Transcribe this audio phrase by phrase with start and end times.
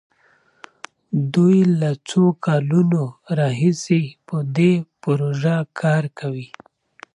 [1.33, 3.03] دوی له څو کلونو
[3.39, 6.47] راهيسې په دې پروژه کار کوي.